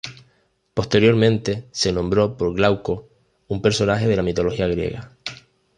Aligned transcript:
Posteriormente 0.73 1.67
se 1.71 1.91
nombró 1.91 2.35
por 2.35 2.55
Glauco, 2.55 3.07
un 3.47 3.61
personaje 3.61 4.07
de 4.07 4.15
la 4.15 4.23
mitología 4.23 4.65
griega. 4.65 5.11